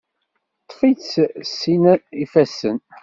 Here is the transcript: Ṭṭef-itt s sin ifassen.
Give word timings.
Ṭṭef-itt 0.63 1.13
s 1.41 1.51
sin 1.59 1.83
ifassen. 2.23 2.77